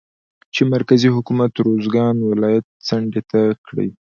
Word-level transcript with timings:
چې 0.53 0.61
مرکزي 0.73 1.09
حکومت 1.15 1.51
روزګان 1.67 2.15
ولايت 2.31 2.65
څنډې 2.87 3.21
ته 3.29 3.41
کړى 3.65 3.87